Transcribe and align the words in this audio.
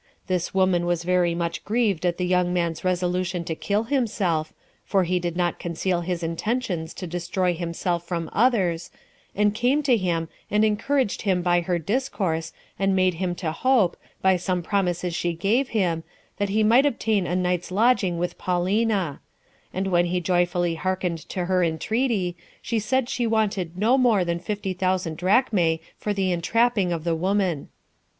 This 0.25 0.51
woman 0.51 0.87
was 0.87 1.03
very 1.03 1.35
much 1.35 1.63
grieved 1.63 2.07
at 2.07 2.17
the 2.17 2.25
young 2.25 2.51
man's 2.51 2.83
resolution 2.83 3.43
to 3.43 3.53
kill 3.53 3.83
himself, 3.83 4.51
[for 4.83 5.03
he 5.03 5.19
did 5.19 5.37
not 5.37 5.59
conceal 5.59 6.01
his 6.01 6.23
intentions 6.23 6.95
to 6.95 7.05
destroy 7.05 7.53
himself 7.53 8.03
from 8.03 8.27
others,] 8.33 8.89
and 9.35 9.53
came 9.53 9.83
to 9.83 9.95
him, 9.95 10.27
and 10.49 10.65
encouraged 10.65 11.21
him 11.21 11.43
by 11.43 11.61
her 11.61 11.77
discourse, 11.77 12.51
and 12.79 12.95
made 12.95 13.13
him 13.13 13.35
to 13.35 13.51
hope, 13.51 13.95
by 14.23 14.37
some 14.37 14.63
promises 14.63 15.13
she 15.13 15.33
gave 15.33 15.67
him, 15.67 16.03
that 16.37 16.49
he 16.49 16.63
might 16.63 16.87
obtain 16.87 17.27
a 17.27 17.35
night's 17.35 17.69
lodging 17.69 18.17
with 18.17 18.39
Paulina; 18.39 19.19
and 19.71 19.85
when 19.85 20.05
he 20.07 20.19
joyfully 20.19 20.73
hearkened 20.73 21.29
to 21.29 21.45
her 21.45 21.63
entreaty, 21.63 22.35
she 22.59 22.79
said 22.79 23.07
she 23.07 23.27
wanted 23.27 23.77
no 23.77 23.99
more 23.99 24.25
than 24.25 24.39
fifty 24.39 24.73
thousand 24.73 25.15
drachmae 25.17 25.79
for 25.95 26.11
the 26.11 26.31
entrapping 26.31 26.91
of 26.91 27.03
the 27.03 27.13
woman. 27.13 27.69